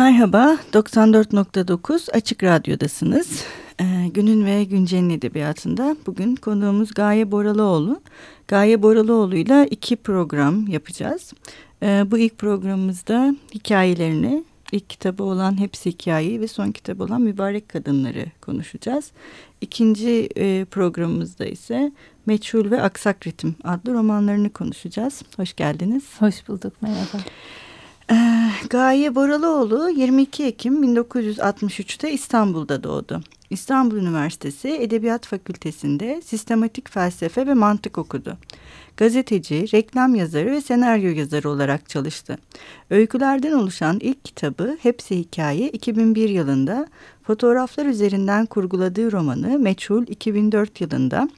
[0.00, 3.44] Merhaba, 94.9 Açık Radyo'dasınız.
[3.80, 3.84] Ee,
[4.14, 8.00] günün ve Güncel'in edebiyatında bugün konuğumuz Gaye Boralıoğlu.
[8.48, 11.32] Gaye Boralıoğlu ile iki program yapacağız.
[11.82, 17.68] Ee, bu ilk programımızda hikayelerini, ilk kitabı olan Hepsi Hikayeyi ve son kitabı olan Mübarek
[17.68, 19.12] Kadınları konuşacağız.
[19.60, 21.92] İkinci e, programımızda ise
[22.26, 25.22] Meçhul ve Aksak Ritim adlı romanlarını konuşacağız.
[25.36, 26.04] Hoş geldiniz.
[26.20, 27.18] Hoş bulduk, merhaba.
[28.10, 33.22] Ee, Gaye Boralıoğlu 22 Ekim 1963'te İstanbul'da doğdu.
[33.50, 38.36] İstanbul Üniversitesi Edebiyat Fakültesi'nde sistematik felsefe ve mantık okudu.
[38.96, 42.38] Gazeteci, reklam yazarı ve senaryo yazarı olarak çalıştı.
[42.90, 46.88] Öykülerden oluşan ilk kitabı Hepsi Hikaye 2001 yılında,
[47.22, 51.28] fotoğraflar üzerinden kurguladığı romanı Meçhul 2004 yılında,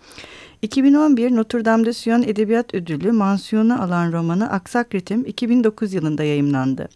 [0.62, 6.88] 2011 Notre Dame de Sion Edebiyat Ödülü mansiyonu alan romanı Aksak Ritim 2009 yılında yayımlandı.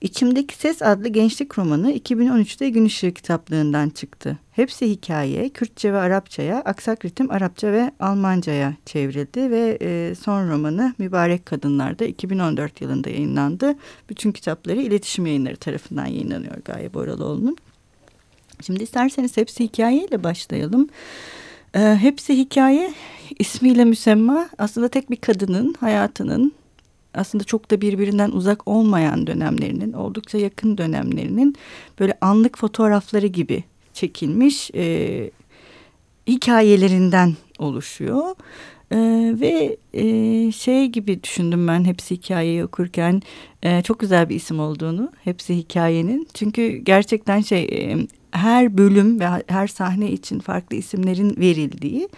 [0.00, 4.38] İçimdeki Ses adlı gençlik romanı 2013'te Gün Işığı kitaplığından çıktı.
[4.52, 10.94] Hepsi hikaye, Kürtçe ve Arapçaya, Aksak Ritim Arapça ve Almanca'ya çevrildi ve e, son romanı
[10.98, 13.74] Mübarek Kadınlar'da 2014 yılında yayınlandı.
[14.10, 17.56] Bütün kitapları iletişim yayınları tarafından yayınlanıyor Gaye Boralıoğlu'nun.
[18.62, 20.88] Şimdi isterseniz hepsi hikayeyle başlayalım.
[21.74, 22.94] E, hepsi hikaye
[23.38, 24.48] ismiyle müsemma.
[24.58, 26.52] Aslında tek bir kadının hayatının
[27.14, 31.56] aslında çok da birbirinden uzak olmayan dönemlerinin, oldukça yakın dönemlerinin
[32.00, 35.30] böyle anlık fotoğrafları gibi çekilmiş e,
[36.26, 38.34] hikayelerinden oluşuyor.
[38.92, 43.22] Ee, ve e, şey gibi düşündüm ben hepsi hikayeyi okurken.
[43.62, 46.28] E, çok güzel bir isim olduğunu hepsi hikayenin.
[46.34, 47.96] Çünkü gerçekten şey e,
[48.34, 52.08] her bölüm ve her sahne için farklı isimlerin verildiği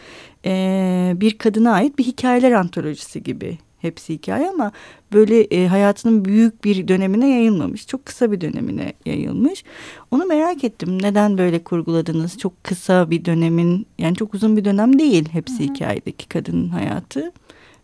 [0.45, 4.73] e, bir kadına ait bir hikayeler antolojisi gibi hepsi hikaye ama
[5.13, 7.87] böyle e, hayatının büyük bir dönemine yayılmamış.
[7.87, 9.65] Çok kısa bir dönemine yayılmış.
[10.11, 11.03] Onu merak ettim.
[11.03, 12.39] Neden böyle kurguladınız?
[12.39, 15.75] Çok kısa bir dönemin yani çok uzun bir dönem değil hepsi Hı-hı.
[15.75, 17.33] hikayedeki kadının hayatı.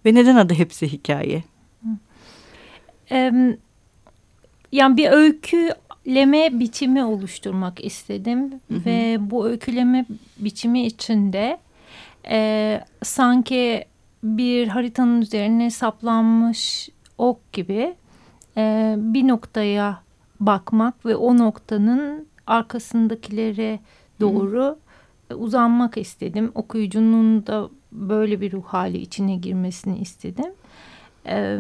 [0.07, 1.45] Ve neden adı hepsi hikaye?
[4.73, 5.13] Yani bir
[6.07, 8.61] öyküleme biçimi oluşturmak istedim.
[8.69, 8.85] Hı-hı.
[8.87, 10.07] Ve bu öyküleme
[10.39, 11.59] biçimi içinde
[12.31, 13.85] e, sanki
[14.23, 17.95] bir haritanın üzerine saplanmış ok gibi
[18.57, 20.03] e, bir noktaya
[20.41, 23.81] bakmak ve o noktanın arkasındakilere
[24.21, 24.77] doğru
[25.29, 25.37] Hı.
[25.37, 26.53] uzanmak istedim.
[26.55, 30.53] Okuyucunun da böyle bir ruh hali içine girmesini istedim.
[31.27, 31.59] E,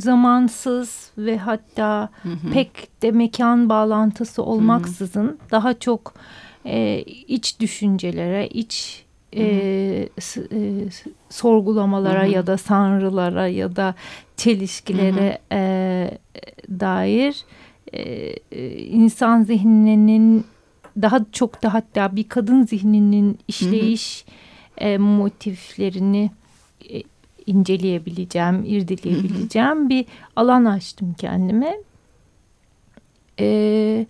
[0.00, 2.50] zamansız ve hatta hı hı.
[2.52, 5.36] pek de mekan bağlantısı olmaksızın hı hı.
[5.50, 6.14] daha çok
[6.64, 10.08] e, iç düşüncelere, iç e, e,
[11.30, 12.30] sorgulamalara Hı-hı.
[12.30, 13.94] ya da sanrılara ya da
[14.36, 16.10] çelişkilere e,
[16.80, 17.44] dair
[17.92, 18.02] e,
[18.52, 20.44] e, insan zihninin
[21.02, 24.24] daha çok da hatta bir kadın zihninin işleyiş
[24.78, 26.30] e, motiflerini
[26.90, 27.02] e,
[27.48, 31.76] inceleyebileceğim, irdeleyebileceğim bir alan açtım kendime.
[33.40, 34.06] E,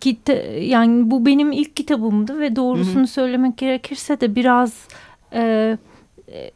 [0.00, 4.88] kita yani bu benim ilk kitabımdı ve doğrusunu söylemek gerekirse de biraz
[5.32, 5.76] e,
[6.28, 6.50] e,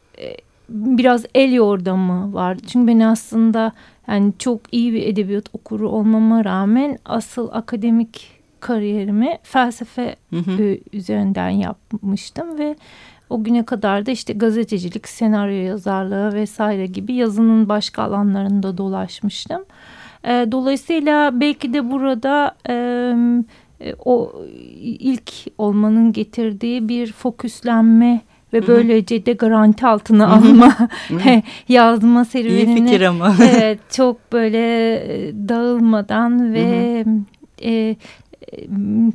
[0.69, 2.61] biraz el yordamı vardı.
[2.67, 3.71] Çünkü ben aslında
[4.07, 10.77] yani çok iyi bir edebiyat okuru olmama rağmen asıl akademik kariyerimi felsefe hı hı.
[10.93, 12.75] üzerinden yapmıştım ve
[13.29, 19.65] o güne kadar da işte gazetecilik, senaryo yazarlığı vesaire gibi yazının başka alanlarında dolaşmıştım.
[20.23, 23.13] E, dolayısıyla belki de burada e,
[24.05, 24.33] o
[24.81, 28.21] ilk olmanın getirdiği bir fokuslenme
[28.53, 30.77] ve böylece de garanti altına alma
[31.69, 33.35] yazma serüvenini İyi fikir ama.
[33.51, 35.01] evet, çok böyle
[35.49, 37.05] dağılmadan ve
[37.63, 37.95] e,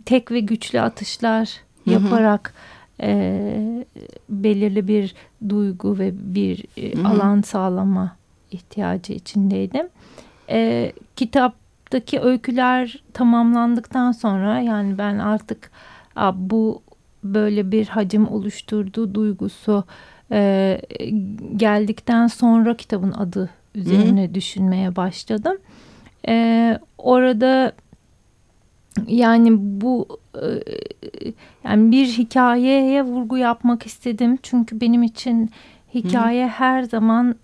[0.06, 1.50] tek ve güçlü atışlar
[1.86, 2.54] yaparak
[3.02, 3.84] e,
[4.28, 5.14] belirli bir
[5.48, 8.16] duygu ve bir e, alan sağlama
[8.50, 9.88] ihtiyacı içindeydim
[10.50, 15.70] e, kitaptaki öyküler tamamlandıktan sonra yani ben artık
[16.16, 16.82] a, bu
[17.24, 19.84] böyle bir hacim oluşturduğu duygusu
[20.32, 20.80] e,
[21.56, 24.34] geldikten sonra kitabın adı üzerine Hı.
[24.34, 25.56] düşünmeye başladım.
[26.28, 27.72] E, orada
[29.06, 29.50] yani
[29.80, 30.46] bu e,
[31.64, 35.50] yani bir hikayeye vurgu yapmak istedim çünkü benim için
[35.94, 36.48] hikaye Hı.
[36.48, 37.34] her zaman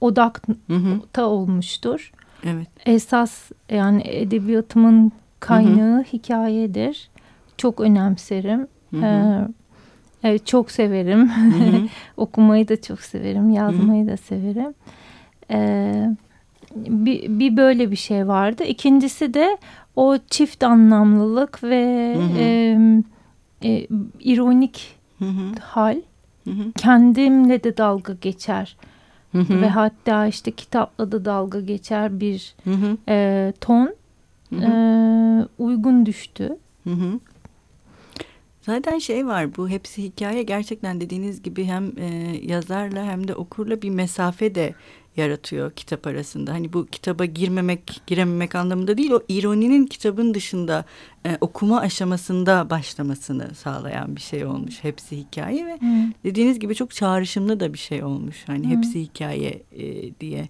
[0.00, 2.12] odakta olmuştur.
[2.44, 2.68] Evet.
[2.86, 6.04] Esas yani edebiyatımın kaynağı hı hı.
[6.12, 7.10] hikayedir.
[7.56, 8.66] Çok önemserim.
[8.90, 9.04] Hı hı.
[9.04, 9.48] Ee,
[10.28, 11.28] evet, çok severim.
[11.28, 11.88] Hı hı.
[12.16, 13.50] Okumayı da çok severim.
[13.50, 14.12] Yazmayı hı hı.
[14.12, 14.74] da severim.
[15.50, 16.08] Ee,
[16.76, 18.64] bir, bir böyle bir şey vardı.
[18.64, 19.58] İkincisi de
[19.96, 22.38] o çift anlamlılık ve hı hı.
[22.38, 22.78] E,
[23.64, 23.86] e,
[24.20, 25.60] ironik hı hı.
[25.60, 26.00] hal.
[26.44, 26.72] Hı hı.
[26.76, 28.76] Kendimle de dalga geçer.
[29.32, 29.60] Hı hı.
[29.60, 32.96] Ve hatta işte kitapla da dalga geçer bir hı hı.
[33.08, 33.94] E, ton
[34.50, 34.64] hı hı.
[34.64, 36.56] E, uygun düştü.
[36.84, 37.20] Hı hı.
[38.62, 42.06] Zaten şey var bu hepsi hikaye gerçekten dediğiniz gibi hem e,
[42.42, 44.74] yazarla hem de okurla bir mesafe de
[45.16, 46.52] yaratıyor kitap arasında.
[46.52, 50.84] Hani bu kitaba girmemek, girememek anlamında değil, o ironinin kitabın dışında
[51.26, 54.84] e, okuma aşamasında başlamasını sağlayan bir şey olmuş.
[54.84, 56.12] Hepsi hikaye ve hmm.
[56.24, 58.36] dediğiniz gibi çok çağrışımlı da bir şey olmuş.
[58.46, 58.76] Hani hmm.
[58.76, 60.48] hepsi hikaye e, diye.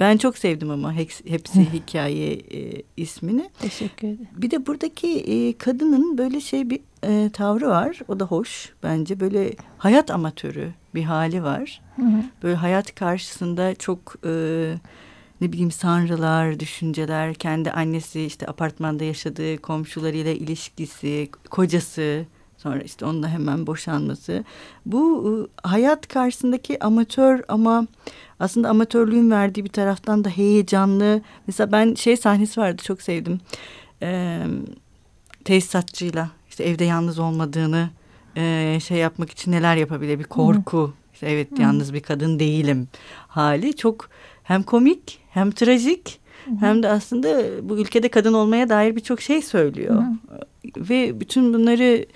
[0.00, 3.50] Ben çok sevdim ama hepsi hikaye e, ismini.
[3.58, 4.28] Teşekkür ederim.
[4.36, 8.00] Bir de buradaki e, kadının böyle şey bir e, tavrı var.
[8.08, 9.20] O da hoş bence.
[9.20, 11.80] Böyle hayat amatörü bir hali var.
[11.96, 12.22] Hı hı.
[12.42, 14.30] Böyle hayat karşısında çok e,
[15.40, 22.24] ne bileyim sanrılar, düşünceler, kendi annesi işte apartmanda yaşadığı komşularıyla ilişkisi, kocası,
[22.56, 24.44] sonra işte onunla hemen boşanması.
[24.86, 25.24] Bu
[25.64, 27.86] e, hayat karşısındaki amatör ama
[28.40, 31.22] aslında amatörlüğün verdiği bir taraftan da heyecanlı.
[31.46, 33.40] Mesela ben şey sahnesi vardı çok sevdim.
[34.02, 34.42] Ee,
[35.44, 37.90] tesisatçıyla işte evde yalnız olmadığını
[38.36, 40.78] e, şey yapmak için neler yapabilir bir korku.
[40.78, 40.92] Hı.
[41.14, 41.62] İşte evet Hı.
[41.62, 42.88] yalnız bir kadın değilim
[43.28, 44.08] hali çok
[44.42, 46.50] hem komik hem trajik Hı.
[46.60, 50.02] hem de aslında bu ülkede kadın olmaya dair birçok şey söylüyor.
[50.02, 50.06] Hı.
[50.76, 52.06] Ve bütün bunları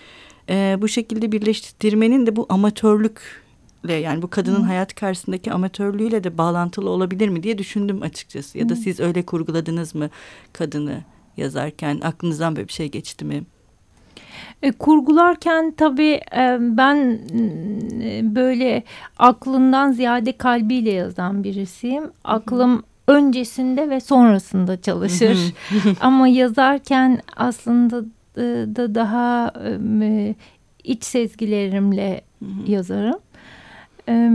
[0.49, 4.67] e, bu şekilde birleştirmenin de bu amatörlükle yani bu kadının Hı.
[4.67, 8.59] hayat karşısındaki amatörlüğüyle de bağlantılı olabilir mi diye düşündüm açıkçası.
[8.59, 10.11] Ya da siz öyle kurguladınız mı
[10.53, 11.05] kadını
[11.37, 13.45] yazarken aklınızdan böyle bir şey geçti mi?
[14.63, 17.19] E, kurgularken tabii e, ben
[18.03, 18.83] e, böyle
[19.19, 22.05] aklından ziyade kalbiyle yazan birisiyim.
[22.25, 25.39] Aklım öncesinde ve sonrasında çalışır.
[26.01, 28.05] Ama yazarken aslında
[28.77, 29.53] da daha
[30.03, 30.35] e,
[30.85, 32.21] iç sezgilerimle
[32.67, 33.21] yazarım.
[34.09, 34.31] E,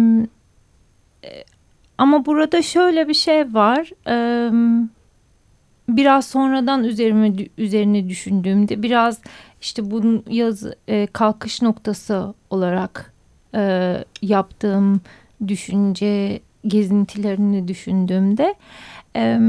[1.98, 3.90] ama burada şöyle bir şey var.
[4.08, 4.16] E,
[5.90, 9.22] biraz sonradan üzerime üzerine düşündüğümde biraz
[9.64, 13.14] işte bunun yaz e, kalkış noktası olarak
[13.56, 15.02] e, yaptığım
[15.48, 18.56] düşünce gezintilerini düşündüğümde
[19.16, 19.40] e,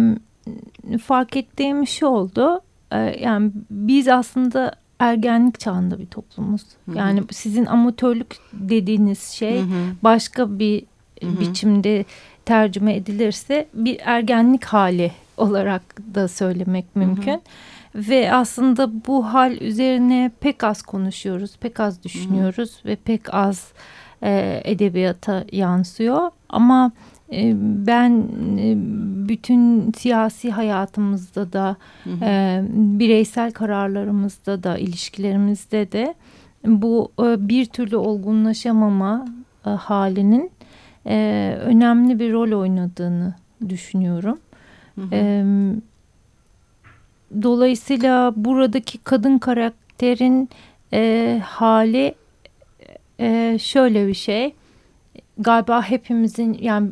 [1.03, 2.61] fark ettiğim şey oldu.
[2.93, 6.63] E, yani biz aslında ergenlik çağında bir toplumuz.
[6.85, 6.99] Hı hı.
[6.99, 9.95] Yani sizin amatörlük dediğiniz şey hı hı.
[10.03, 10.85] başka bir
[11.23, 11.41] hı hı.
[11.41, 12.05] biçimde
[12.45, 15.83] tercüme edilirse bir ergenlik hali olarak
[16.15, 17.33] da söylemek mümkün.
[17.33, 17.41] Hı hı.
[17.95, 22.89] Ve aslında bu hal üzerine pek az konuşuyoruz, pek az düşünüyoruz hı hı.
[22.89, 23.73] ve pek az
[24.23, 26.31] e, edebiyata yansıyor.
[26.49, 26.93] Ama
[27.33, 27.53] e,
[27.87, 28.11] ben
[28.59, 28.75] e,
[29.29, 32.25] bütün siyasi hayatımızda da, hı hı.
[32.25, 36.15] E, bireysel kararlarımızda da, ilişkilerimizde de
[36.67, 39.27] bu e, bir türlü olgunlaşamama
[39.67, 40.51] e, halinin
[41.07, 43.35] e, önemli bir rol oynadığını
[43.69, 44.39] düşünüyorum.
[44.95, 45.09] Hı hı.
[45.13, 45.45] E,
[47.43, 50.49] dolayısıyla buradaki kadın karakterin
[50.93, 52.15] e, hali
[53.21, 54.55] e, şöyle bir şey.
[55.39, 56.91] Galiba hepimizin yani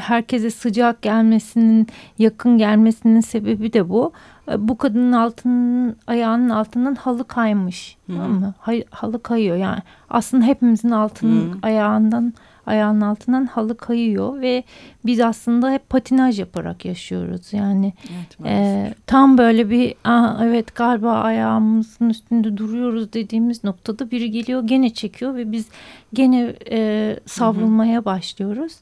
[0.00, 1.86] herkese sıcak gelmesinin,
[2.18, 4.12] yakın gelmesinin sebebi de bu.
[4.50, 7.96] E, bu kadının altının ayağının altından halı kaymış.
[8.06, 8.12] Hı.
[8.12, 8.54] Tamam mı?
[8.90, 9.80] Halı kayıyor yani.
[10.10, 11.58] Aslında hepimizin altının -hı.
[11.62, 12.32] ayağından
[12.66, 14.64] ayağının altından halı kayıyor ve
[15.06, 17.52] biz aslında hep patinaj yaparak yaşıyoruz.
[17.52, 24.30] Yani evet, e, tam böyle bir Aa, evet galiba ayağımızın üstünde duruyoruz dediğimiz noktada biri
[24.30, 25.68] geliyor gene çekiyor ve biz
[26.14, 28.04] gene e, savrulmaya hı hı.
[28.04, 28.72] başlıyoruz.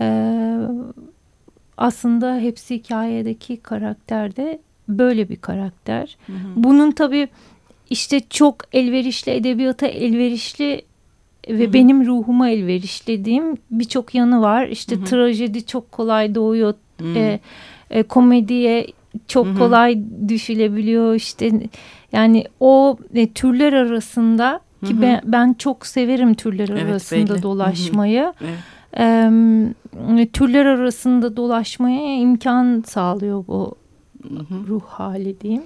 [0.00, 0.56] E,
[1.76, 6.16] aslında hepsi hikayedeki karakter de böyle bir karakter.
[6.26, 6.36] Hı hı.
[6.56, 7.28] Bunun tabii
[7.90, 10.82] işte çok elverişli edebiyata elverişli
[11.48, 11.72] ve Hı-hı.
[11.72, 14.66] benim ruhuma elverişlediğim birçok yanı var.
[14.66, 15.04] İşte Hı-hı.
[15.04, 16.74] trajedi çok kolay doğuyor.
[17.14, 17.40] E,
[17.90, 18.86] e, komediye
[19.28, 19.58] çok Hı-hı.
[19.58, 21.14] kolay düşülebiliyor.
[21.14, 21.52] İşte
[22.12, 25.02] yani o e, türler arasında ki Hı-hı.
[25.02, 27.42] ben, ben çok severim türler evet, arasında belli.
[27.42, 28.32] dolaşmayı.
[28.40, 28.58] Evet.
[30.18, 33.74] E, türler arasında dolaşmaya imkan sağlıyor bu
[34.22, 34.66] Hı-hı.
[34.68, 35.62] ruh hali diyeyim.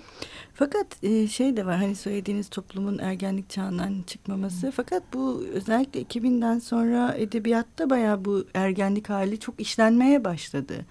[0.54, 4.70] Fakat e, şey de var hani söylediğiniz toplumun ergenlik çağından çıkmaması.
[4.70, 10.86] Fakat bu özellikle 2000'den sonra edebiyatta bayağı bu ergenlik hali çok işlenmeye başladı.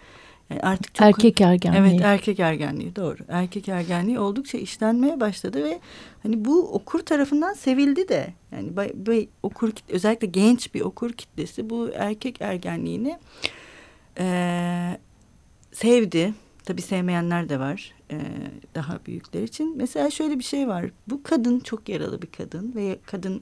[0.49, 1.93] Yani artık çok, erkek ergenliği.
[1.93, 3.17] Evet erkek ergenliği doğru.
[3.27, 5.79] Erkek ergenliği oldukça işlenmeye başladı ve
[6.23, 8.33] hani bu okur tarafından sevildi de.
[8.51, 13.17] Yani bay, bay, okur özellikle genç bir okur kitlesi bu erkek ergenliğini
[14.19, 14.97] e,
[15.71, 16.33] sevdi.
[16.65, 18.17] Tabii sevmeyenler de var e,
[18.75, 19.77] daha büyükler için.
[19.77, 20.85] Mesela şöyle bir şey var.
[21.07, 23.41] Bu kadın çok yaralı bir kadın ve kadın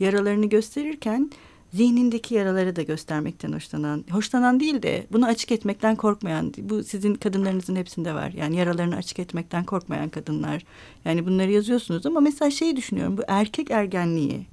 [0.00, 1.30] yaralarını gösterirken
[1.74, 7.76] zihnindeki yaraları da göstermekten hoşlanan, hoşlanan değil de bunu açık etmekten korkmayan, bu sizin kadınlarınızın
[7.76, 8.30] hepsinde var.
[8.30, 10.64] Yani yaralarını açık etmekten korkmayan kadınlar.
[11.04, 14.46] Yani bunları yazıyorsunuz ama mesela şeyi düşünüyorum, bu erkek ergenliği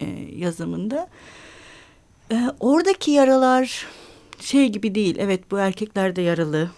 [0.00, 1.08] e, yazımında
[2.32, 3.86] e, oradaki yaralar
[4.40, 5.16] şey gibi değil.
[5.18, 6.70] Evet bu erkekler de yaralı.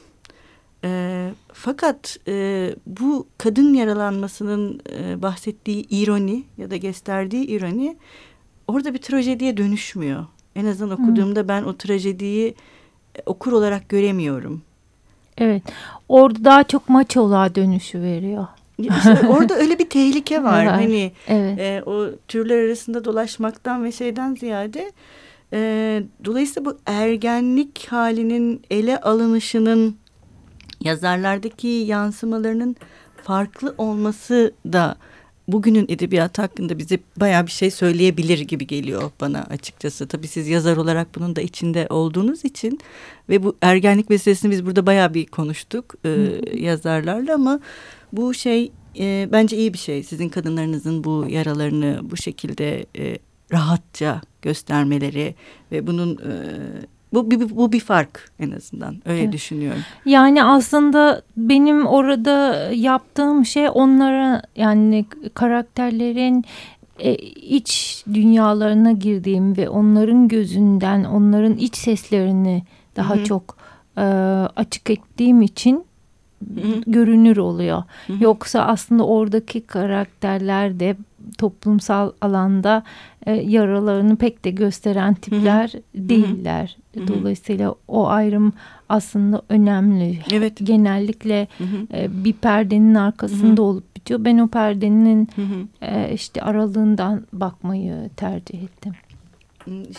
[0.85, 7.97] E, fakat e, bu kadın yaralanmasının e, bahsettiği ironi ya da gösterdiği ironi
[8.69, 10.27] orada bir trajediye dönüşmüyor.
[10.57, 12.55] En azından okuduğumda ben o trajediyi
[13.17, 14.63] e, okur olarak göremiyorum.
[15.39, 15.63] Evet.
[16.09, 18.47] Orada daha çok maçoluğa dönüşü veriyor.
[18.79, 20.67] İşte orada öyle bir tehlike var.
[20.67, 20.75] var.
[20.75, 21.59] Hani Evet.
[21.59, 24.93] e, o türler arasında dolaşmaktan ve şeyden ziyade
[25.53, 29.97] e, dolayısıyla bu ergenlik halinin ele alınışının
[30.85, 32.77] yazarlardaki yansımalarının
[33.25, 34.97] farklı olması da
[35.53, 40.09] bugünün edebiyatı hakkında bize bayağı bir şey söyleyebilir gibi geliyor bana açıkçası.
[40.09, 42.81] Tabii siz yazar olarak bunun da içinde olduğunuz için
[43.29, 46.11] ve bu ergenlik meselesini biz burada bayağı bir konuştuk e,
[46.55, 47.61] yazarlarla ama
[48.13, 50.03] bu şey e, bence iyi bir şey.
[50.03, 53.19] Sizin kadınlarınızın bu yaralarını bu şekilde e,
[53.53, 55.35] rahatça göstermeleri
[55.73, 56.33] ve bunun e,
[57.13, 59.33] bu, bu, bu bir fark en azından öyle Evet.
[59.33, 59.81] düşünüyorum.
[60.05, 66.45] Yani aslında benim orada yaptığım şey onlara yani karakterlerin
[66.99, 72.63] e, iç dünyalarına girdiğim ve onların gözünden onların iç seslerini
[72.97, 73.25] daha Hı hı.
[73.25, 73.57] çok
[73.97, 74.01] e,
[74.57, 75.85] açık ettiğim için
[76.55, 76.81] Hı hı.
[76.87, 77.83] görünür oluyor.
[78.07, 78.25] Hı hı.
[78.25, 80.97] Yoksa aslında oradaki karakterler de
[81.39, 82.83] toplumsal alanda
[83.27, 86.77] e, yaralarını pek de gösteren tipler değiller.
[86.95, 87.09] Hı hı.
[87.09, 88.53] Dolayısıyla o ayrım
[88.89, 90.19] aslında önemli.
[90.33, 90.53] Evet.
[90.63, 91.49] Genellikle
[91.95, 94.25] e, bir perdenin arkasında olup bitiyor.
[94.25, 95.29] Ben o perdenin
[95.83, 98.93] e, işte aralığından bakmayı tercih ettim.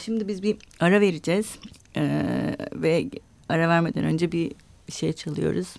[0.01, 1.59] Şimdi biz bir ara vereceğiz
[1.97, 3.09] Ee, ve
[3.49, 4.51] ara vermeden önce bir
[4.89, 5.75] şey çalıyoruz.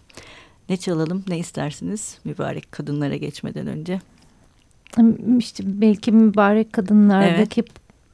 [0.72, 4.00] Ne çalalım ne istersiniz mübarek kadınlara geçmeden önce?
[5.38, 7.64] İşte belki mübarek kadınlardaki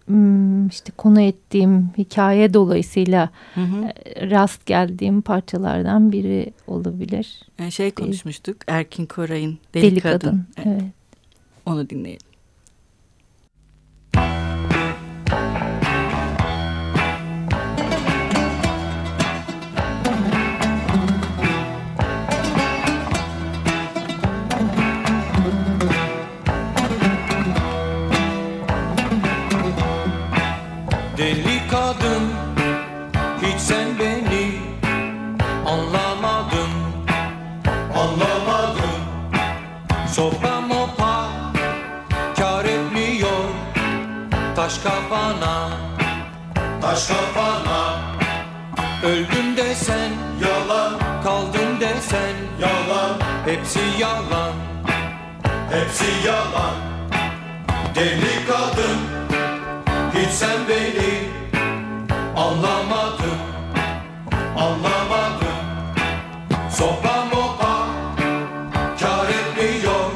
[0.09, 3.85] m, işte konu ettiğim hikaye dolayısıyla Hı hı.
[3.85, 7.43] e, rast geldiğim parçalardan biri olabilir.
[7.59, 10.19] Ee, şey konuşmuştuk Erkin Koray'ın Deli, Deli, Kadın.
[10.19, 10.47] kadın.
[10.65, 10.83] Evet.
[11.67, 12.27] Onu dinleyelim.
[31.19, 32.23] Deli kadın
[33.43, 34.53] hiç sen beni
[35.67, 36.71] anlamadın.
[37.97, 39.01] Anlamadın.
[40.13, 41.29] Sopa mopa
[42.37, 43.45] kar etmiyor.
[44.57, 45.69] Taş kafana
[46.83, 48.01] Taş kafana.
[49.03, 50.11] Öldüm desen
[50.43, 50.93] Yalan.
[51.25, 52.35] Kaldım desen.
[52.61, 53.19] Yalan.
[53.45, 54.53] Hepsi yalan.
[55.71, 56.75] Hepsi yalan.
[57.95, 59.08] Deli kadın
[60.38, 61.28] sen beni
[62.37, 63.38] anlamadın,
[64.57, 65.59] anlamadın.
[66.71, 67.87] Sopa mopa
[69.00, 70.11] kar etmiyor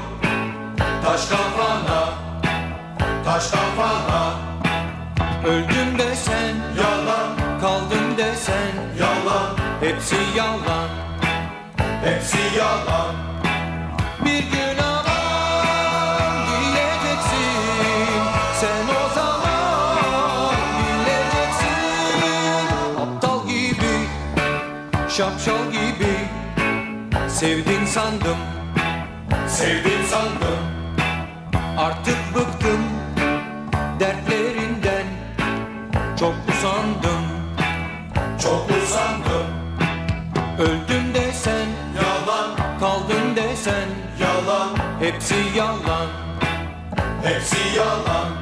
[1.04, 2.08] taş kafana,
[3.24, 4.34] taş kafana.
[5.46, 9.56] Öldüm desen yalan, kaldım desen yalan.
[9.80, 10.88] Hepsi yalan,
[12.04, 13.21] hepsi yalan.
[27.42, 28.36] Sevdin sandım,
[29.48, 30.62] sevdin sandım.
[31.78, 32.80] Artık bıktım
[34.00, 35.06] dertlerinden.
[36.20, 37.24] Çok usandım,
[38.42, 39.46] çok usandım.
[40.58, 42.78] Öldüm desen yalan.
[42.80, 43.88] Kaldın desen.
[44.20, 44.70] Yalan.
[45.00, 46.08] Hepsi yalan.
[47.24, 48.41] Hepsi yalan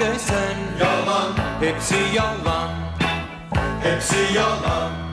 [0.00, 0.56] desen.
[0.80, 1.30] Yalan.
[1.60, 2.70] Hepsi yalan.
[3.84, 5.09] Hepsi yalan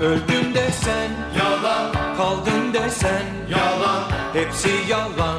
[0.00, 2.16] Öldüm desen Yalan.
[2.16, 4.02] Kaldın desen Yalan.
[4.32, 5.38] Hepsi yalan.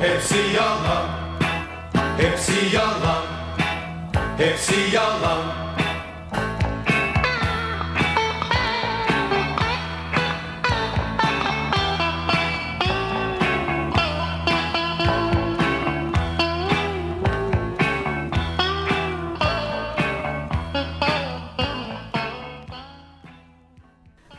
[0.00, 1.06] Hepsi yalan.
[2.18, 3.22] Hepsi yalan.
[4.38, 5.63] Hepsi yalan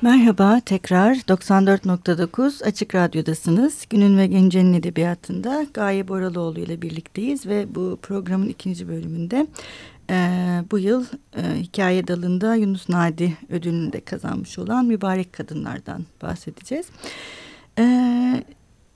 [0.06, 3.86] Merhaba tekrar 94.9 Açık Radyo'dasınız.
[3.90, 9.48] Günün ve Gence'nin edebiyatında Gaye Boraloğlu ile birlikteyiz ve bu programın ikinci bölümünde
[10.10, 10.16] e,
[10.72, 11.06] bu yıl
[11.38, 16.86] e, hikaye dalında Yunus Nadi ödülünü de kazanmış olan mübarek kadınlardan bahsedeceğiz.
[17.80, 17.86] E,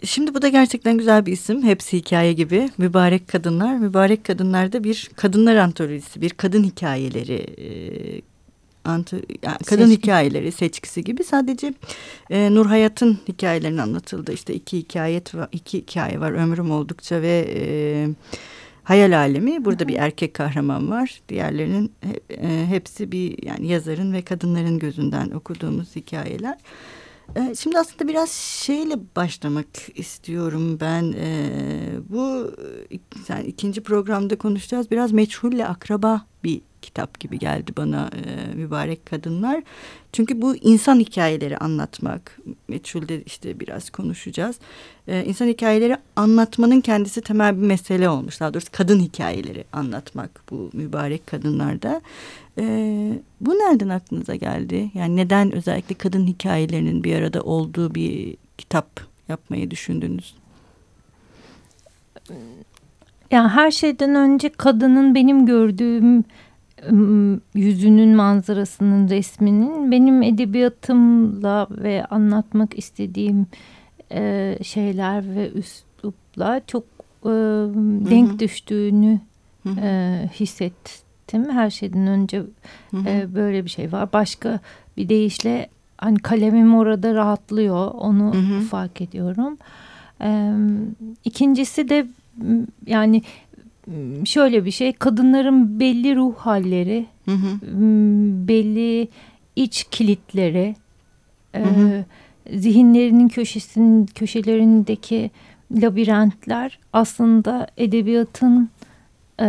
[0.04, 1.64] şimdi bu da gerçekten güzel bir isim.
[1.64, 2.70] Hepsi hikaye gibi.
[2.78, 3.76] Mübarek Kadınlar.
[3.76, 7.70] Mübarek Kadınlar'da bir kadınlar antolojisi, bir kadın hikayeleri e,
[8.90, 10.02] antı, yani kadın Seçki.
[10.02, 11.74] hikayeleri seçkisi gibi sadece
[12.30, 14.34] e, Nur Hayat'ın hikayelerinin anlatıldı.
[14.34, 18.08] İşte iki hikaye iki hikaye var ömrüm oldukça ve e,
[18.84, 19.66] hayal alemi.
[19.66, 19.88] Burada -hı.
[19.88, 21.22] bir erkek kahraman var.
[21.30, 21.92] Diğerlerinin
[22.30, 26.58] e, hepsi bir yani yazarın ve kadınların gözünden okuduğumuz hikayeler.
[27.36, 31.14] E, şimdi aslında biraz şeyle başlamak istiyorum ben.
[31.18, 31.50] E,
[32.10, 32.52] bu
[33.28, 34.92] yani ikinci programda konuşacağız.
[34.92, 39.64] Biraz meçhulle akraba bir kitap gibi geldi bana e, mübarek kadınlar.
[40.14, 44.56] Çünkü bu insan hikayeleri anlatmak, meçhulde işte biraz konuşacağız.
[45.08, 48.40] E, insan hikayeleri anlatmanın kendisi temel bir mesele olmuş.
[48.40, 52.02] Daha doğrusu kadın hikayeleri anlatmak bu mübarek kadınlarda.
[52.58, 52.64] E,
[53.42, 54.92] bu nereden aklınıza geldi?
[54.94, 60.36] Yani neden özellikle kadın hikayelerinin bir arada olduğu bir kitap yapmayı düşündünüz?
[63.32, 66.24] Yani her şeyden önce kadının benim gördüğüm
[67.54, 73.48] yüzünün manzarasının resminin benim edebiyatımla ve anlatmak istediğim
[74.12, 76.84] e, şeyler ve üslupla çok
[77.26, 77.30] e,
[78.10, 78.40] denk hı hı.
[78.40, 79.20] düştüğünü
[79.64, 79.80] hı hı.
[79.80, 81.50] E, hissettim.
[81.52, 82.40] Her şeyden önce
[82.92, 83.10] hı hı.
[83.10, 84.14] E, böyle bir şey var.
[84.14, 84.60] Başka
[84.98, 87.92] bir deyişle hani kalemim orada rahatlıyor.
[87.92, 88.62] Onu hı hı.
[88.62, 89.58] fark ediyorum.
[90.22, 90.54] E,
[91.26, 92.08] ikincisi de
[92.86, 93.22] yani
[94.26, 97.48] şöyle bir şey kadınların belli ruh halleri hı hı.
[98.48, 99.08] belli
[99.56, 100.76] iç kilitleri
[101.56, 102.06] hı hı.
[102.50, 105.32] E, zihinlerinin köşesinin köşelerindeki
[105.72, 108.70] labirentler aslında edebiyatın
[109.40, 109.48] e,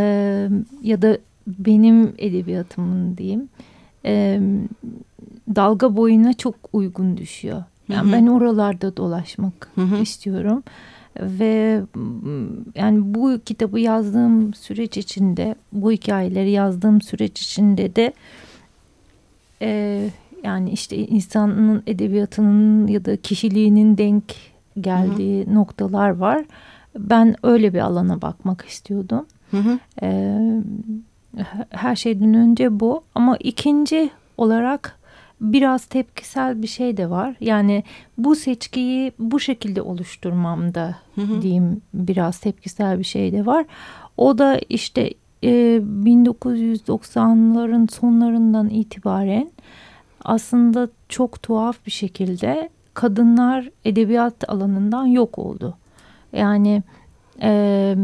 [0.83, 3.49] ya da benim edebiyatımın diyeyim
[4.05, 4.40] e,
[5.57, 7.64] dalga boyuna çok uygun düşüyor.
[7.88, 8.12] Yani hı hı.
[8.12, 9.97] ben oralarda dolaşmak hı hı.
[9.97, 10.62] istiyorum
[11.21, 11.83] ve
[12.75, 18.13] yani bu kitabı yazdığım süreç içinde bu hikayeleri yazdığım süreç içinde de
[19.63, 20.11] e,
[20.45, 24.25] yani işte insanın edebiyatının ya da kişiliğinin denk
[24.81, 25.55] geldiği hı hı.
[25.55, 26.45] noktalar var.
[26.99, 29.27] Ben öyle bir alana bakmak istiyordum.
[29.51, 29.79] Hı hı.
[30.03, 30.39] E,
[31.71, 35.00] her şeyden önce bu ama ikinci olarak
[35.40, 37.35] biraz tepkisel bir şey de var.
[37.40, 37.85] Yani
[38.18, 41.42] bu seçkiyi bu şekilde oluşturmamda hı hı.
[41.42, 43.66] diyeyim biraz tepkisel bir şey de var.
[44.16, 45.48] O da işte e,
[46.05, 49.50] 1990'ların sonlarından itibaren
[50.24, 55.76] aslında çok tuhaf bir şekilde kadınlar edebiyat alanından yok oldu.
[56.33, 56.83] Yani
[57.42, 57.96] e,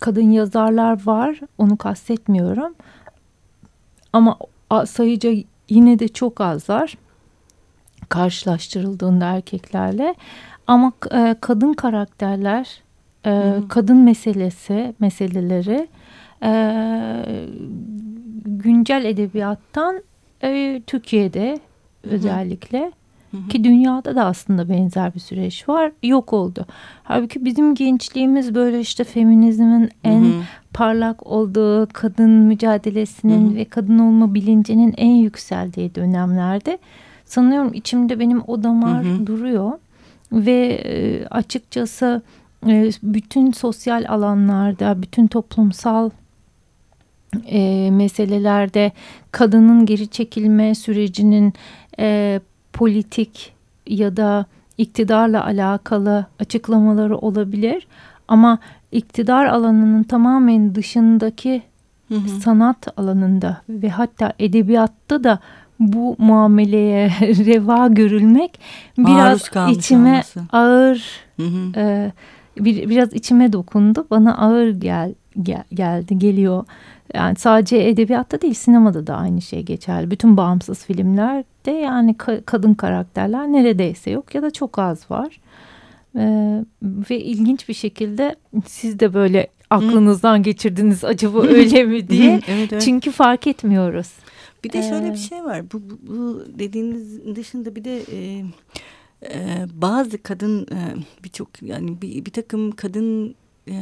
[0.00, 2.74] kadın yazarlar var onu kastetmiyorum
[4.12, 4.38] ama
[4.86, 5.30] sayıca
[5.68, 6.94] yine de çok azlar
[8.08, 10.14] karşılaştırıldığında erkeklerle
[10.66, 12.82] ama e, kadın karakterler
[13.26, 13.68] e, hmm.
[13.68, 15.88] kadın meselesi meseleleri
[16.42, 16.52] e,
[18.46, 20.02] güncel edebiyattan
[20.42, 21.60] e, Türkiye'de
[22.02, 22.92] özellikle
[23.36, 23.48] hı.
[23.48, 25.92] Ki dünyada da aslında benzer bir süreç var.
[26.02, 26.66] Yok oldu.
[27.04, 30.42] Halbuki bizim gençliğimiz böyle işte feminizmin en hı hı.
[30.72, 33.56] parlak olduğu kadın mücadelesinin hı hı.
[33.56, 36.78] ve kadın olma bilincinin en yükseldiği dönemlerde
[37.24, 39.26] sanıyorum içimde benim o damar hı hı.
[39.26, 39.72] duruyor
[40.32, 42.22] ve e, açıkçası
[42.66, 46.10] e, bütün sosyal alanlarda, bütün toplumsal
[47.46, 48.92] e, meselelerde
[49.32, 51.52] kadının geri çekilme sürecinin
[51.98, 52.40] e,
[52.74, 53.52] politik
[53.86, 54.46] ya da
[54.78, 57.86] iktidarla alakalı açıklamaları olabilir
[58.28, 58.58] ama
[58.92, 61.62] iktidar alanının tamamen dışındaki
[62.08, 62.28] hı hı.
[62.28, 65.38] sanat alanında ve hatta edebiyatta da
[65.80, 68.60] bu muameleye reva görülmek
[68.98, 70.42] biraz içime olması.
[70.52, 71.06] ağır
[71.36, 71.80] hı hı.
[71.80, 72.12] E,
[72.56, 76.64] bir, biraz içime dokundu bana ağır gel, gel geldi geliyor
[77.14, 80.10] yani sadece edebiyatta değil sinemada da aynı şey geçerli.
[80.10, 85.40] Bütün bağımsız filmlerde yani ka kadın karakterler neredeyse yok ya da çok az var.
[86.16, 92.40] Ee, ve ilginç bir şekilde siz de böyle aklınızdan geçirdiniz acaba öyle mi diye.
[92.48, 92.82] evet, evet.
[92.82, 94.12] Çünkü fark etmiyoruz.
[94.64, 95.62] Bir de şöyle ee, bir şey var.
[95.72, 98.44] Bu, bu, bu dediğiniz dışında bir de e,
[99.22, 100.78] e, bazı kadın e,
[101.24, 103.34] birçok yani bir, bir takım kadın
[103.68, 103.74] e,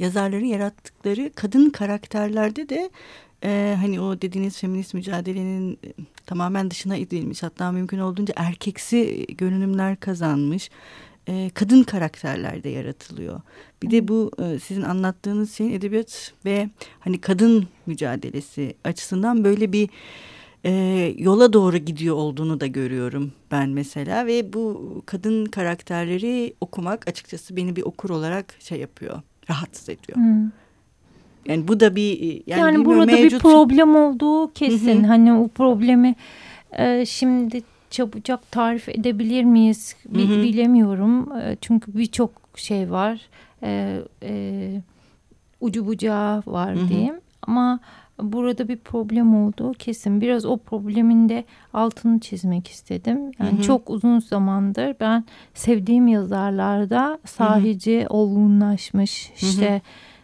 [0.00, 2.90] yazarların yarattıkları kadın karakterlerde de
[3.44, 5.92] e, hani o dediğiniz feminist mücadelenin e,
[6.26, 10.70] tamamen dışına edilmiş hatta mümkün olduğunca erkeksi görünümler kazanmış
[11.28, 13.40] e, kadın karakterlerde yaratılıyor.
[13.82, 19.88] Bir de bu e, sizin anlattığınız şeyin edebiyat ve hani kadın mücadelesi açısından böyle bir
[20.66, 20.72] e,
[21.18, 27.76] yola doğru gidiyor olduğunu da görüyorum ben mesela ve bu kadın karakterleri okumak açıkçası beni
[27.76, 30.16] bir okur olarak şey yapıyor rahatsız ediyor.
[30.18, 30.50] Hmm.
[31.46, 33.32] Yani bu da bir yani, yani burada mevcut...
[33.32, 35.02] bir problem olduğu kesin.
[35.02, 35.06] Hı hı.
[35.06, 36.14] Hani o problemi
[36.78, 40.42] e, şimdi çabucak tarif edebilir miyiz hı hı.
[40.42, 41.36] bilemiyorum.
[41.36, 43.20] E, çünkü birçok şey var.
[43.62, 44.82] E, e,
[45.60, 46.88] ucu bucağı var hı hı.
[46.88, 47.20] diyeyim.
[47.42, 47.80] Ama
[48.22, 50.20] burada bir problem olduğu kesin.
[50.20, 53.32] Biraz o problemin de altını çizmek istedim.
[53.38, 53.62] Yani hı hı.
[53.62, 55.24] çok uzun zamandır ben
[55.54, 58.08] sevdiğim yazarlarda sahici, hı hı.
[58.08, 59.80] olgunlaşmış, işte hı hı.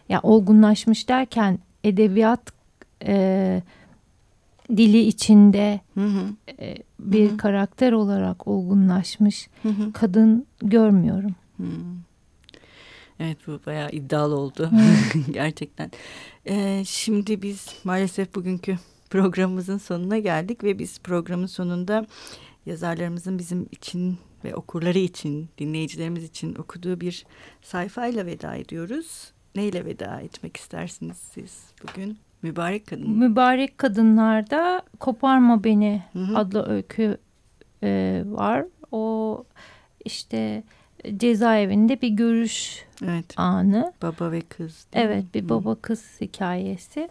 [0.09, 2.41] ya olgunlaşmış derken edebiyat
[3.05, 3.61] e,
[4.69, 6.23] dili içinde hı hı.
[6.59, 7.37] E, bir hı hı.
[7.37, 9.93] karakter olarak olgunlaşmış hı hı.
[9.93, 11.35] kadın görmüyorum.
[11.57, 11.63] Hı.
[13.23, 14.71] Evet bu bayağı iddialı oldu
[15.31, 15.91] gerçekten.
[16.47, 18.77] Ee, şimdi biz maalesef bugünkü
[19.09, 22.05] programımızın sonuna geldik ve biz programın sonunda
[22.65, 27.25] yazarlarımızın bizim için ve okurları için, dinleyicilerimiz için okuduğu bir
[27.61, 29.31] sayfayla veda ediyoruz.
[29.55, 32.17] Neyle veda etmek istersiniz siz bugün?
[32.41, 33.09] Mübarek Kadın.
[33.09, 36.37] Mübarek Kadınlar'da Koparma Beni hı hı.
[36.37, 37.17] adlı öykü
[37.83, 38.65] e, var.
[38.91, 39.43] O
[40.05, 40.63] işte
[41.17, 43.25] cezaevinde bir görüş evet.
[43.37, 43.93] anı.
[44.01, 44.85] Baba ve kız.
[44.93, 47.09] Evet bir baba kız hikayesi.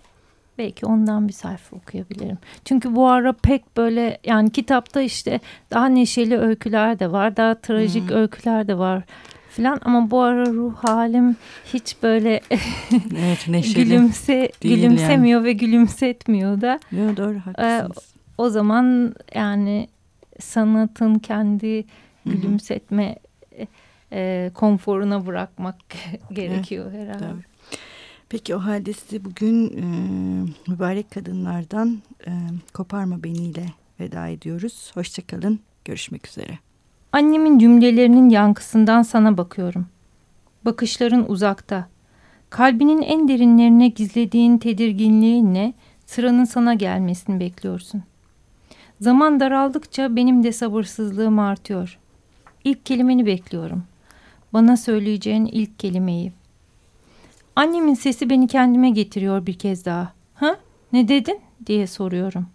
[0.58, 2.38] Belki ondan bir sayfa okuyabilirim.
[2.64, 7.36] Çünkü bu ara pek böyle yani kitapta işte daha neşeli öyküler de var.
[7.36, 8.16] Daha trajik hmm.
[8.16, 9.02] öyküler de var
[9.52, 11.36] filan ama bu ara ruh halim
[11.74, 12.40] hiç böyle
[13.18, 15.46] evet, neşeli gülümse gülümsemiyor yani.
[15.46, 16.80] ve gülümsetmiyor da.
[16.92, 18.14] Yo, doğru haklısınız.
[18.14, 19.88] Ee, o zaman yani
[20.40, 21.84] sanatın kendi
[22.26, 23.16] gülümsetme
[24.12, 25.76] e, konforuna bırakmak
[26.32, 27.18] gerekiyor evet, herhalde.
[27.18, 27.42] Tabii.
[28.28, 29.84] Peki o halde size bugün e,
[30.70, 32.30] mübarek kadınlardan e,
[32.74, 33.66] Koparma Beni ile
[34.00, 34.90] veda ediyoruz.
[34.94, 36.58] Hoşçakalın, görüşmek üzere.
[37.12, 39.86] Annemin cümlelerinin yankısından sana bakıyorum.
[40.64, 41.88] Bakışların uzakta.
[42.50, 45.72] Kalbinin en derinlerine gizlediğin tedirginliğinle
[46.06, 48.02] sıranın sana gelmesini bekliyorsun.
[49.00, 51.98] Zaman daraldıkça benim de sabırsızlığım artıyor.
[52.64, 53.84] İlk kelimeni bekliyorum
[54.52, 56.32] bana söyleyeceğin ilk kelimeyi.
[57.56, 60.12] Annemin sesi beni kendime getiriyor bir kez daha.
[60.34, 60.56] Ha?
[60.92, 61.40] Ne dedin?
[61.66, 62.46] diye soruyorum.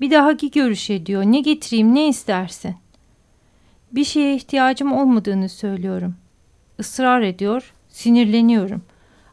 [0.00, 1.22] Bir dahaki görüşe diyor.
[1.24, 2.74] Ne getireyim ne istersin?
[3.92, 6.14] Bir şeye ihtiyacım olmadığını söylüyorum.
[6.78, 8.82] Israr ediyor, sinirleniyorum.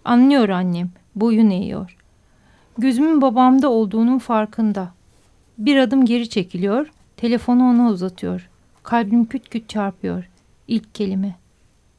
[0.06, 1.98] Anlıyor annem, boyun eğiyor.
[2.78, 4.94] Gözümün babamda olduğunun farkında.
[5.58, 8.50] Bir adım geri çekiliyor, telefonu ona uzatıyor.
[8.86, 10.30] Kalbim küt küt çarpıyor.
[10.68, 11.36] İlk kelime.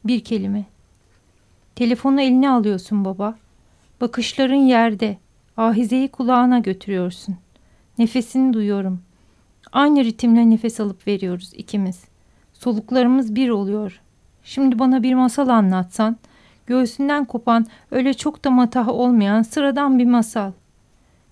[0.04, 0.64] Bir kelime.
[1.74, 3.34] Telefonu eline alıyorsun baba.
[4.00, 5.16] Bakışların yerde.
[5.56, 7.36] Ahizeyi kulağına götürüyorsun.
[7.98, 9.00] Nefesini duyuyorum.
[9.72, 12.04] Aynı ritimle nefes alıp veriyoruz ikimiz.
[12.52, 14.00] Soluklarımız bir oluyor.
[14.44, 16.16] Şimdi bana bir masal anlatsan,
[16.66, 20.52] göğsünden kopan, öyle çok da matah olmayan sıradan bir masal.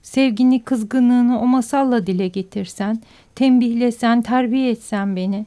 [0.02, 3.02] Sevgini, kızgınlığını o masalla dile getirsen,
[3.34, 5.46] tembihlesen, terbiye etsen beni.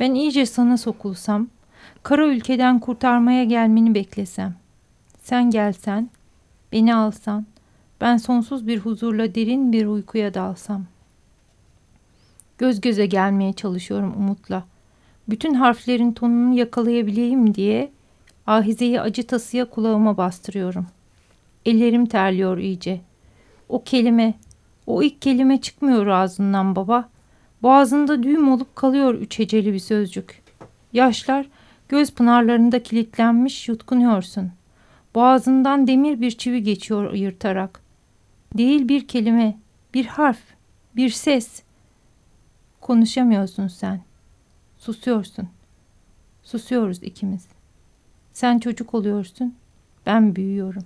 [0.00, 1.48] Ben iyice sana sokulsam,
[2.02, 4.54] kara ülkeden kurtarmaya gelmeni beklesem.
[5.22, 6.10] Sen gelsen,
[6.72, 7.46] beni alsan,
[8.00, 10.84] ben sonsuz bir huzurla derin bir uykuya dalsam.
[12.58, 14.64] Göz göze gelmeye çalışıyorum umutla.
[15.28, 17.90] Bütün harflerin tonunu yakalayabileyim diye
[18.46, 20.86] ahizeyi acı tasıya kulağıma bastırıyorum.
[21.66, 23.00] Ellerim terliyor iyice.
[23.68, 24.34] O kelime,
[24.86, 27.08] o ilk kelime çıkmıyor ağzından baba.
[27.62, 30.42] Boğazında düğüm olup kalıyor üç heceli bir sözcük.
[30.92, 31.46] Yaşlar
[31.88, 34.52] göz pınarlarında kilitlenmiş yutkunuyorsun.
[35.14, 37.80] Boğazından demir bir çivi geçiyor yırtarak.
[38.58, 39.58] Değil bir kelime,
[39.94, 40.38] bir harf,
[40.96, 41.62] bir ses.
[42.80, 44.00] Konuşamıyorsun sen.
[44.78, 45.48] Susuyorsun.
[46.42, 47.46] Susuyoruz ikimiz.
[48.32, 49.54] Sen çocuk oluyorsun,
[50.06, 50.84] ben büyüyorum.